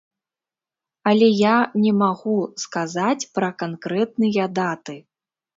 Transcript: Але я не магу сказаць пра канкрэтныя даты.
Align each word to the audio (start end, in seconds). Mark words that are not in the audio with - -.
Але 1.11 1.27
я 1.41 1.57
не 1.83 1.93
магу 2.01 2.35
сказаць 2.65 3.29
пра 3.39 3.53
канкрэтныя 3.63 4.51
даты. 4.59 4.99